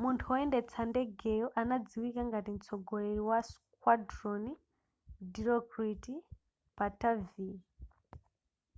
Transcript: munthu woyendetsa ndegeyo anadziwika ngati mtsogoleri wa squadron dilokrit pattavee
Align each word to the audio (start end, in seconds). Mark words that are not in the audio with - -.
munthu 0.00 0.24
woyendetsa 0.30 0.80
ndegeyo 0.90 1.46
anadziwika 1.60 2.20
ngati 2.28 2.50
mtsogoleri 2.56 3.20
wa 3.30 3.38
squadron 3.50 4.42
dilokrit 5.32 6.04
pattavee 6.78 7.56